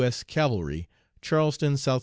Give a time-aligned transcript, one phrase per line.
[0.01, 0.23] S.
[0.23, 0.87] Cavalry.
[1.21, 1.99] "'CHARLESTON, S.C.